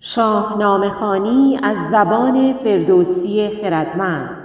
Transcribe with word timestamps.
شاهنامه 0.00 0.90
خوانی 0.90 1.58
از 1.62 1.90
زبان 1.90 2.52
فردوسی 2.52 3.48
خردمند. 3.48 4.42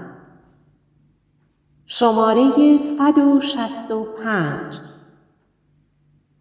شماره 1.85 2.77
صد 2.77 3.17
و 3.17 3.41
شصت 3.41 3.91
و 3.91 4.03
پنج. 4.23 4.79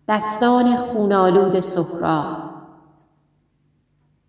دستان 0.09 0.77
خون 0.77 1.13
آلود 1.13 1.61
سهراب. 1.61 2.37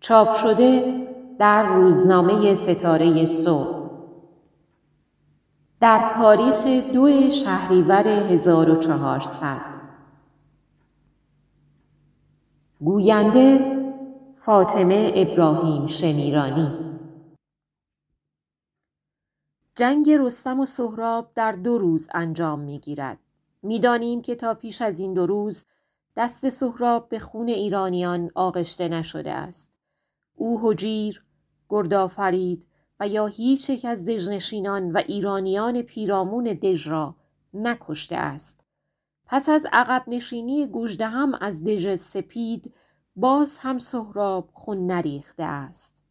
چاپ 0.00 0.34
شده 0.34 1.02
در 1.38 1.62
روزنامه 1.62 2.54
ستاره 2.54 3.26
صبح. 3.26 3.82
در 5.80 6.08
تاریخ 6.18 6.66
دو 6.92 7.30
شهریور 7.30 8.06
هزار 8.06 8.70
و 8.70 8.76
چهارصد. 8.76 9.72
گوینده 12.80 13.71
فاطمه 14.44 15.12
ابراهیم 15.16 15.86
شمیرانی 15.86 16.98
جنگ 19.76 20.10
رستم 20.10 20.60
و 20.60 20.66
سهراب 20.66 21.30
در 21.34 21.52
دو 21.52 21.78
روز 21.78 22.08
انجام 22.14 22.60
می 22.60 22.78
گیرد. 22.78 23.18
می 23.62 23.80
دانیم 23.80 24.22
که 24.22 24.34
تا 24.34 24.54
پیش 24.54 24.82
از 24.82 25.00
این 25.00 25.14
دو 25.14 25.26
روز 25.26 25.66
دست 26.16 26.48
سهراب 26.48 27.08
به 27.08 27.18
خون 27.18 27.48
ایرانیان 27.48 28.30
آغشته 28.34 28.88
نشده 28.88 29.32
است. 29.32 29.78
او 30.34 30.70
هجیر، 30.70 31.24
گردآفرید 31.68 32.66
و 33.00 33.08
یا 33.08 33.26
هیچ 33.26 33.70
یک 33.70 33.84
از 33.84 34.04
دژنشینان 34.04 34.92
و 34.92 35.02
ایرانیان 35.06 35.82
پیرامون 35.82 36.44
دژ 36.44 36.88
را 36.88 37.16
نکشته 37.54 38.16
است. 38.16 38.64
پس 39.26 39.48
از 39.48 39.66
عقب 39.72 40.04
نشینی 40.06 40.66
گوژدهم 40.66 41.34
از 41.40 41.64
دژ 41.64 41.94
سپید 41.94 42.74
باز 43.16 43.58
هم 43.58 43.78
سهراب 43.78 44.48
خون 44.52 44.86
نریخته 44.86 45.42
است. 45.42 46.04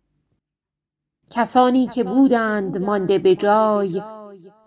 کسانی 1.29 1.87
که 1.87 2.03
بودند 2.03 2.77
مانده 2.77 3.17
به 3.17 3.35
جای 3.35 4.01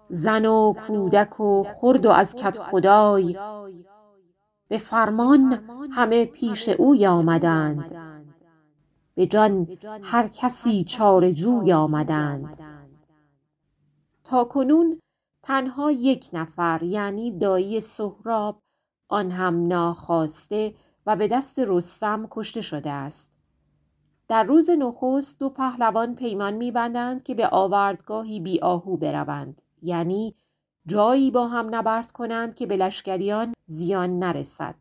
زن 0.08 0.46
و 0.46 0.72
کودک 0.86 1.40
و 1.40 1.64
خرد 1.64 2.06
و 2.06 2.10
از 2.10 2.34
کت 2.34 2.58
خدای. 2.58 3.38
به 4.68 4.78
فرمان 4.78 5.52
همه 5.92 6.24
پیش 6.24 6.68
اوی 6.68 7.06
آمدند. 7.06 7.94
به 9.14 9.26
جان 9.26 9.78
هر 10.02 10.28
کسی 10.28 10.84
چاره 10.84 11.32
جوی 11.32 11.72
آمدند. 11.72 12.58
تا 14.24 14.44
کنون 14.44 15.00
تنها 15.42 15.90
یک 15.90 16.30
نفر 16.32 16.82
یعنی 16.82 17.38
دایی 17.38 17.80
سهراب 17.80 18.60
آن 19.08 19.30
هم 19.30 19.66
ناخواسته 19.66 20.74
و 21.06 21.16
به 21.16 21.28
دست 21.28 21.58
رستم 21.58 22.26
کشته 22.30 22.60
شده 22.60 22.90
است. 22.90 23.38
در 24.28 24.42
روز 24.42 24.70
نخست 24.70 25.40
دو 25.40 25.50
پهلوان 25.50 26.14
پیمان 26.14 26.54
میبندند 26.54 27.22
که 27.22 27.34
به 27.34 27.48
آوردگاهی 27.48 28.40
بی 28.40 28.60
آهو 28.60 28.96
بروند. 28.96 29.62
یعنی 29.82 30.34
جایی 30.86 31.30
با 31.30 31.48
هم 31.48 31.74
نبرد 31.74 32.12
کنند 32.12 32.54
که 32.54 32.66
به 32.66 32.76
لشکریان 32.76 33.54
زیان 33.66 34.18
نرسد. 34.18 34.74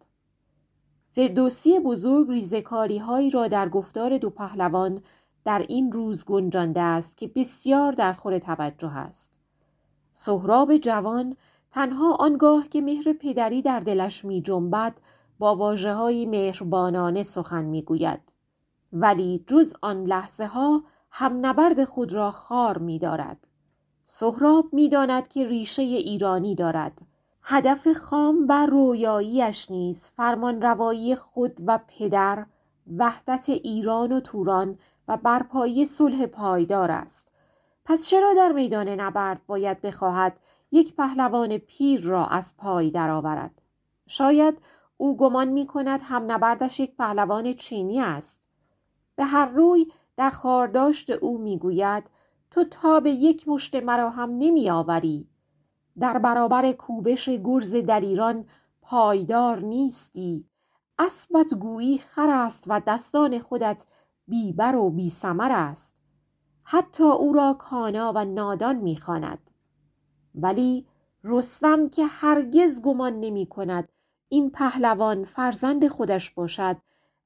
فردوسی 1.10 1.80
بزرگ 1.80 2.30
ریزکاری 2.30 2.98
هایی 2.98 3.30
را 3.30 3.48
در 3.48 3.70
گفتار 3.70 4.18
دو 4.18 4.30
پهلوان 4.30 5.02
در 5.46 5.66
این 5.68 5.92
روز 5.92 6.26
گنجانده 6.26 6.82
است 6.82 7.18
که 7.18 7.28
بسیار 7.28 7.92
در 7.92 8.14
خور 8.14 8.40
توجه 8.40 8.98
است. 8.98 9.40
سهراب 10.12 10.78
جوان 10.78 11.36
تنها 11.72 12.16
آنگاه 12.16 12.68
که 12.68 12.82
مهر 12.82 13.14
پدری 13.14 13.62
در 13.62 13.80
دلش 13.80 14.26
می 14.26 14.42
جنبد 14.42 14.98
با 15.44 15.56
واجه 15.56 15.94
های 15.94 16.26
مهربانانه 16.26 17.24
سخن 17.24 17.66
می‌گوید 17.66 18.20
ولی 18.94 19.44
جز 19.48 19.74
آن 19.82 20.04
لحظه 20.04 20.46
ها 20.46 20.84
هم 21.12 21.46
نبرد 21.46 21.84
خود 21.84 22.14
را 22.14 22.32
خار 22.32 22.78
می 22.78 23.00
دارد. 23.00 23.48
سهراب 24.04 24.74
می 24.74 24.90
داند 24.90 25.28
که 25.28 25.48
ریشه 25.48 25.82
ایرانی 25.82 26.56
دارد. 26.56 27.02
هدف 27.42 27.88
خام 27.94 28.46
و 28.50 28.66
رویاییش 28.66 29.72
نیز 29.72 30.08
فرمان 30.08 30.62
روایی 30.62 31.16
خود 31.16 31.58
و 31.68 31.80
پدر 31.88 32.46
وحدت 32.98 33.50
ایران 33.50 34.12
و 34.12 34.20
توران 34.20 34.78
و 35.08 35.18
برپایی 35.18 35.86
صلح 35.86 36.26
پایدار 36.26 36.92
است. 36.92 37.34
پس 37.86 38.08
چرا 38.08 38.34
در 38.34 38.52
میدان 38.52 38.90
نبرد 38.90 39.42
باید 39.48 39.82
بخواهد 39.82 40.40
یک 40.72 40.96
پهلوان 40.96 41.58
پیر 41.58 42.02
را 42.02 42.26
از 42.26 42.58
پای 42.58 42.92
درآورد؟ 42.92 43.62
شاید 44.08 44.58
او 45.04 45.18
گمان 45.18 45.48
می 45.48 45.68
کند 45.68 46.02
هم 46.04 46.32
نبردش 46.32 46.80
یک 46.80 46.96
پهلوان 46.96 47.54
چینی 47.54 48.02
است. 48.02 48.48
به 49.16 49.26
هر 49.26 49.46
روی 49.46 49.92
در 50.18 50.30
خارداشت 50.30 51.10
او 51.10 51.38
می 51.38 51.58
گوید 51.58 52.12
تو 52.52 52.64
تا 52.64 53.00
به 53.00 53.12
یک 53.12 53.48
مشت 53.48 53.76
مرا 53.76 54.10
هم 54.10 54.30
نمی 54.30 54.70
آوری. 54.70 55.30
در 56.00 56.18
برابر 56.18 56.72
کوبش 56.72 57.30
گرز 57.30 57.76
دلیران 57.76 58.46
پایدار 58.82 59.60
نیستی. 59.60 60.46
اسبت 61.00 61.54
گویی 61.54 61.98
خر 61.98 62.30
است 62.30 62.64
و 62.68 62.82
دستان 62.88 63.40
خودت 63.40 63.86
بیبر 64.28 64.76
و 64.76 64.90
بی 64.90 65.10
سمر 65.10 65.52
است. 65.52 65.96
حتی 66.64 67.04
او 67.04 67.34
را 67.34 67.54
کانا 67.54 68.14
و 68.16 68.26
نادان 68.26 68.76
می‌خواند. 68.76 69.50
ولی 70.36 70.88
رستم 71.24 71.90
که 71.90 72.06
هرگز 72.06 72.82
گمان 72.82 73.20
نمی 73.20 73.46
کند 73.46 73.93
این 74.34 74.50
پهلوان 74.50 75.24
فرزند 75.24 75.88
خودش 75.88 76.32
باشد 76.32 76.78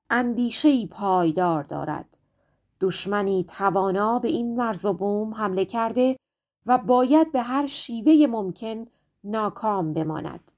اندیشه 0.09 0.87
پایدار 0.87 1.63
دارد 1.63 2.17
دشمنی 2.81 3.45
توانا 3.49 4.19
به 4.19 4.27
این 4.27 4.55
مرز 4.55 4.85
و 4.85 4.93
بوم 4.93 5.33
حمله 5.33 5.65
کرده 5.65 6.17
و 6.65 6.77
باید 6.77 7.31
به 7.31 7.41
هر 7.41 7.65
شیوه 7.65 8.27
ممکن 8.29 8.85
ناکام 9.23 9.93
بماند 9.93 10.51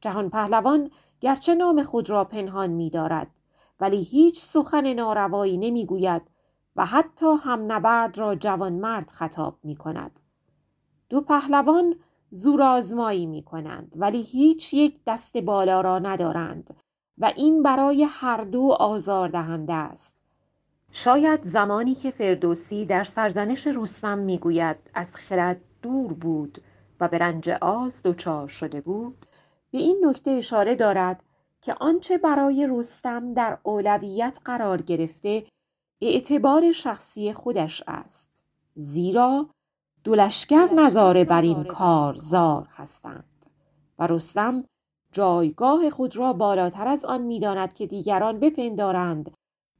جهان 0.00 0.30
پهلوان 0.30 0.90
گرچه 1.20 1.54
نام 1.54 1.82
خود 1.82 2.10
را 2.10 2.24
پنهان 2.24 2.70
می 2.70 2.90
دارد 2.90 3.30
ولی 3.80 4.02
هیچ 4.02 4.40
سخن 4.40 4.92
ناروایی 4.92 5.56
نمی 5.56 5.86
گوید 5.86 6.22
و 6.76 6.86
حتی 6.86 7.36
هم 7.42 7.72
نبرد 7.72 8.18
را 8.18 8.34
جوانمرد 8.34 9.10
خطاب 9.10 9.58
می 9.62 9.76
کند. 9.76 10.20
دو 11.08 11.20
پهلوان 11.20 11.94
زورآزمایی 12.34 13.26
می 13.26 13.42
کنند 13.42 13.94
ولی 13.96 14.22
هیچ 14.22 14.74
یک 14.74 15.00
دست 15.06 15.36
بالا 15.36 15.80
را 15.80 15.98
ندارند 15.98 16.76
و 17.18 17.32
این 17.36 17.62
برای 17.62 18.06
هر 18.10 18.44
دو 18.44 18.76
آزاردهنده 18.80 19.72
است. 19.72 20.22
شاید 20.92 21.42
زمانی 21.42 21.94
که 21.94 22.10
فردوسی 22.10 22.84
در 22.84 23.04
سرزنش 23.04 23.66
رستم 23.66 24.18
می‌گوید 24.18 24.76
از 24.94 25.14
خرد 25.14 25.60
دور 25.82 26.12
بود 26.12 26.62
و 27.00 27.08
به 27.08 27.18
رنج 27.18 27.50
آز 27.50 28.02
دچار 28.04 28.48
شده 28.48 28.80
بود 28.80 29.26
به 29.70 29.78
این 29.78 30.04
نکته 30.04 30.30
اشاره 30.30 30.74
دارد 30.74 31.22
که 31.60 31.74
آنچه 31.80 32.18
برای 32.18 32.68
رستم 32.70 33.34
در 33.34 33.58
اولویت 33.62 34.38
قرار 34.44 34.82
گرفته 34.82 35.44
اعتبار 36.00 36.72
شخصی 36.72 37.32
خودش 37.32 37.82
است 37.86 38.44
زیرا 38.74 39.53
دولشگر 40.04 40.68
نظاره 40.76 41.24
بر 41.24 41.42
این 41.42 41.64
کار 41.64 42.14
زار 42.14 42.68
هستند. 42.70 43.46
و 43.98 44.06
رستم 44.06 44.64
جایگاه 45.12 45.90
خود 45.90 46.16
را 46.16 46.32
بالاتر 46.32 46.88
از 46.88 47.04
آن 47.04 47.22
می‌داند 47.22 47.74
که 47.74 47.86
دیگران 47.86 48.40
بپندارند. 48.40 49.30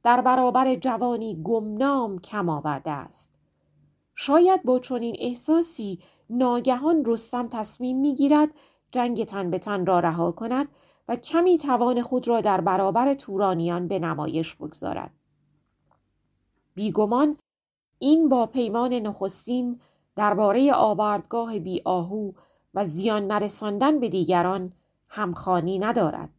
در 0.03 0.21
برابر 0.21 0.75
جوانی 0.75 1.41
گمنام 1.43 2.19
کم 2.19 2.49
آورده 2.49 2.91
است. 2.91 3.31
شاید 4.15 4.63
با 4.63 4.79
چنین 4.79 5.15
احساسی 5.19 5.99
ناگهان 6.29 7.03
رستم 7.05 7.47
تصمیم 7.47 7.99
می‌گیرد 7.99 8.49
جنگ 8.91 9.23
تن 9.23 9.49
به 9.51 9.59
تن 9.59 9.85
را 9.85 9.99
رها 9.99 10.31
کند 10.31 10.67
و 11.07 11.15
کمی 11.15 11.57
توان 11.57 12.01
خود 12.01 12.27
را 12.27 12.41
در 12.41 12.61
برابر 12.61 13.13
تورانیان 13.13 13.87
به 13.87 13.99
نمایش 13.99 14.55
بگذارد. 14.55 15.11
بیگمان 16.75 17.37
این 17.99 18.29
با 18.29 18.45
پیمان 18.45 18.93
نخستین 18.93 19.79
درباره 20.15 20.73
آوردگاه 20.73 21.59
بی 21.59 21.81
آهو 21.85 22.31
و 22.73 22.85
زیان 22.85 23.27
نرساندن 23.27 23.99
به 23.99 24.09
دیگران 24.09 24.71
همخانی 25.09 25.79
ندارد. 25.79 26.29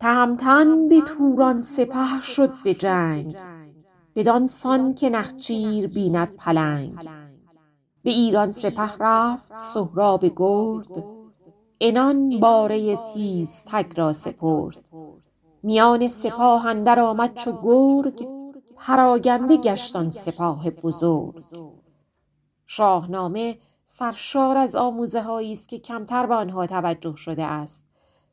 تهمتن 0.00 0.88
به 0.88 1.00
توران 1.00 1.60
سپه 1.60 2.22
شد 2.22 2.50
به 2.64 2.74
جنگ 2.74 3.36
بدان 4.14 4.46
سان 4.46 4.94
که 4.94 5.10
نخچیر 5.10 5.86
بیند 5.86 6.36
پلنگ. 6.36 7.08
به 8.02 8.10
ایران 8.10 8.52
سپه 8.52 8.96
رفت 9.00 9.54
سهراب 9.54 10.20
گرد 10.36 11.04
انان 11.80 12.40
باره 12.40 12.96
تیز 12.96 13.64
تگ 13.66 13.92
را 13.96 14.12
سپرد. 14.12 14.84
میان 15.62 16.08
سپاه 16.08 16.66
اندر 16.66 17.00
آمد 17.00 17.34
چو 17.34 17.52
گرگ 17.62 18.35
پراگنده 18.78 19.56
گشت 19.56 19.96
آن 19.96 20.10
سپاه 20.10 20.70
بزرگ. 20.70 21.44
شاهنامه 22.66 23.58
سرشار 23.84 24.56
از 24.56 24.76
آموزه 24.76 25.30
است 25.30 25.68
که 25.68 25.78
کمتر 25.78 26.26
به 26.26 26.34
آنها 26.34 26.66
توجه 26.66 27.16
شده 27.16 27.44
است. 27.44 27.86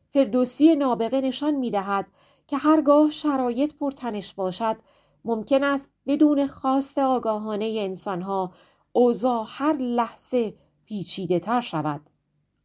فردوسی 0.10 0.76
نابغه 0.76 1.22
نشان 1.22 1.54
می 1.54 1.72
دهد 1.72 2.12
که 2.48 2.58
هرگاه 2.58 3.10
شرایط 3.10 3.76
پرتنش 3.76 4.34
باشد 4.34 4.78
ممکن 5.26 5.64
است 5.64 5.90
بدون 6.08 6.48
خواست 6.48 6.98
آگاهانه 6.98 7.76
انسانها 7.78 8.52
اوضاع 8.92 9.46
هر 9.48 9.74
لحظه 9.74 10.54
پیچیده 10.86 11.40
تر 11.40 11.62
شود. 11.62 12.02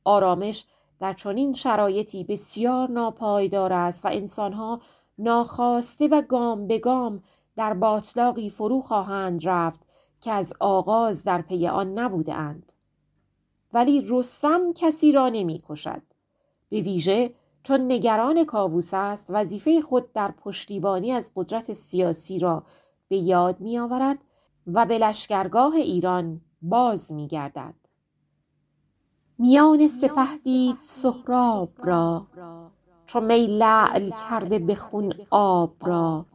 آرامش 0.05 0.65
در 1.01 1.13
چنین 1.13 1.55
شرایطی 1.55 2.25
بسیار 2.25 2.91
ناپایدار 2.91 3.73
است 3.73 4.05
و 4.05 4.09
انسانها 4.13 4.81
ناخواسته 5.19 6.09
و 6.09 6.23
گام 6.23 6.67
به 6.67 6.79
گام 6.79 7.23
در 7.59 7.75
باطلاقی 7.75 8.51
فرو 8.51 8.83
خواهند 8.83 9.49
رفت 9.49 9.81
که 10.21 10.33
از 10.33 10.53
آغاز 10.61 11.25
در 11.25 11.43
پی 11.43 11.69
آن 11.69 11.99
نبوده 11.99 12.35
اند. 12.35 12.73
ولی 13.73 14.07
رستم 14.09 14.73
کسی 14.73 15.13
را 15.13 15.29
نمی 15.29 15.63
کشد. 15.69 16.03
به 16.69 16.81
ویژه 16.81 17.35
چون 17.63 17.93
نگران 17.93 18.45
کاووس 18.45 18.91
است 18.93 19.27
وظیفه 19.31 19.81
خود 19.81 20.13
در 20.13 20.31
پشتیبانی 20.31 21.13
از 21.13 21.33
قدرت 21.37 21.73
سیاسی 21.73 22.39
را 22.39 22.63
به 23.09 23.17
یاد 23.17 23.61
می 23.61 23.79
آورد 23.79 24.19
و 24.67 24.87
به 24.87 24.99
لشکرگاه 24.99 25.75
ایران 25.75 26.41
باز 26.63 27.13
می 27.13 27.27
گردد. 27.27 27.75
میان 29.39 29.87
سپه 29.89 30.37
دید 30.45 30.77
سهراب 30.81 31.71
را 31.79 32.27
چو 33.07 33.21
می 33.21 33.47
لعل 33.47 34.11
کرده 34.11 34.59
به 34.59 34.75
خون 34.75 35.13
آب 35.31 35.75
را 35.81 36.27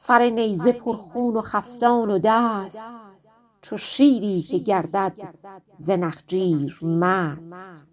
سر 0.00 0.30
نیزه 0.30 0.72
پر 0.72 0.96
خون 0.96 1.36
و 1.36 1.40
خفتان 1.40 2.10
و 2.10 2.18
دست 2.24 3.02
چو 3.62 3.76
شیری 3.76 4.42
که 4.42 4.58
گردد 4.58 5.12
ز 5.76 5.90
نخجیر 5.90 6.78
مست. 6.82 7.86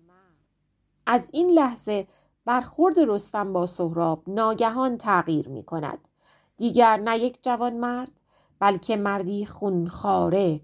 از 1.05 1.29
این 1.31 1.49
لحظه 1.49 2.07
برخورد 2.45 2.99
رستم 2.99 3.53
با 3.53 3.67
سهراب 3.67 4.23
ناگهان 4.27 4.97
تغییر 4.97 5.49
می 5.49 5.63
کند. 5.63 6.07
دیگر 6.57 6.97
نه 6.97 7.19
یک 7.19 7.37
جوان 7.41 7.73
مرد 7.73 8.11
بلکه 8.59 8.95
مردی 8.95 9.45
خونخواره 9.45 10.61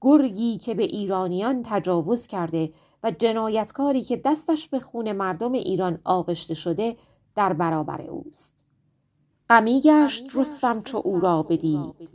گرگی 0.00 0.58
که 0.58 0.74
به 0.74 0.82
ایرانیان 0.82 1.62
تجاوز 1.66 2.26
کرده 2.26 2.72
و 3.02 3.10
جنایتکاری 3.10 4.02
که 4.02 4.16
دستش 4.16 4.68
به 4.68 4.80
خون 4.80 5.12
مردم 5.12 5.52
ایران 5.52 5.98
آغشته 6.04 6.54
شده 6.54 6.96
در 7.34 7.52
برابر 7.52 8.02
اوست. 8.02 8.63
غمی 9.50 9.80
گشت 9.80 10.24
رستم 10.36 10.82
چو 10.82 11.00
او 11.04 11.20
را 11.20 11.42
بدید. 11.42 12.10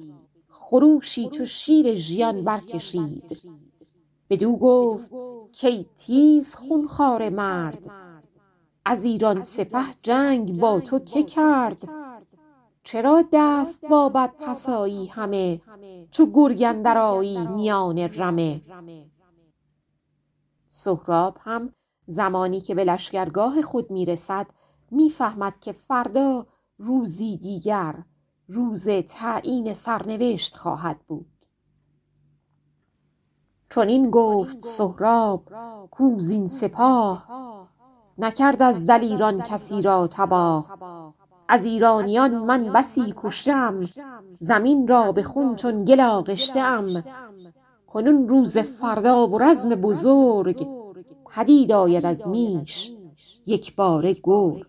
خروشی 0.50 1.28
چو 1.28 1.46
شیر 1.46 1.96
ژیان 1.96 2.44
برکشید. 2.44 3.38
بدو 4.30 4.56
گفت 4.56 5.12
کی 5.52 5.84
تیز 5.96 6.56
خونخواره 6.56 7.30
مرد. 7.30 7.92
از 8.86 9.06
ایران 9.06 9.42
سپه 9.42 9.86
جنگ 10.04 10.60
با 10.60 10.80
تو 10.80 11.00
که 11.00 11.24
کرد؟ 11.24 11.90
چرا 12.84 13.24
دست 13.34 13.86
با 13.86 14.10
بد 14.10 14.34
پسایی 14.40 15.06
همه؟ 15.06 15.62
چو 16.12 16.26
گرگ 16.34 16.64
اندر 16.64 16.98
آیی 16.98 17.48
میان 17.48 17.98
رمه. 18.00 18.62
سهراب 20.68 21.38
هم 21.42 21.74
زمانی 22.06 22.62
که 22.62 22.76
به 22.76 22.84
لشکرگاه 22.84 23.62
خود 23.62 23.92
می‌رسد 23.92 24.48
می‌فهمد 24.92 25.60
که 25.60 25.72
فردا 25.72 26.46
روزی 26.82 27.38
دیگر 27.38 27.96
روز 28.48 28.90
تعیین 28.90 29.74
سرنوشت 29.74 30.56
خواهد 30.56 31.00
بود. 31.08 31.46
چنین 33.70 34.10
گفت 34.10 34.60
سهراب 34.60 35.44
کو 35.92 36.20
زین 36.20 36.48
سپاه. 36.48 37.28
نکرد 38.18 38.62
از 38.62 38.86
دلیران 38.86 39.42
کسی 39.42 39.82
را 39.82 40.08
تباه. 40.08 40.78
از 41.50 41.66
ایرانیان 41.66 42.38
من 42.38 42.74
بسی 42.74 43.14
کشته 43.18 43.72
زمین 44.40 44.88
را 44.88 45.12
به 45.12 45.24
خون 45.24 45.56
چون 45.56 45.78
گل 45.78 46.00
آغشته 46.00 46.60
ام. 46.60 47.04
کنون 47.88 48.28
روز 48.28 48.58
فردا 48.58 49.28
و 49.28 49.40
رزم 49.40 49.70
بزرگ. 49.70 50.68
پدید 51.26 51.72
آید 51.72 52.06
از 52.06 52.28
میش. 52.28 52.92
یکباره 53.46 54.16
گرگ. 54.24 54.66